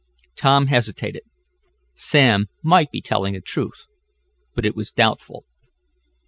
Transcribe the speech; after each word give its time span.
Tom 0.35 0.65
hesitated. 0.65 1.21
Sam 1.93 2.47
might 2.63 2.89
be 2.91 3.01
telling 3.01 3.35
the 3.35 3.39
truth, 3.39 3.85
but 4.55 4.65
it 4.65 4.75
was 4.75 4.89
doubtful. 4.89 5.45